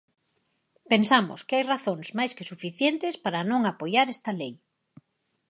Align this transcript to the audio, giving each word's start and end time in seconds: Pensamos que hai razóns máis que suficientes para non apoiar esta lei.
Pensamos 0.91 1.39
que 1.47 1.55
hai 1.55 1.65
razóns 1.73 2.07
máis 2.17 2.31
que 2.37 2.47
suficientes 2.51 3.15
para 3.23 3.47
non 3.49 3.61
apoiar 3.71 4.07
esta 4.15 4.31
lei. 4.41 4.53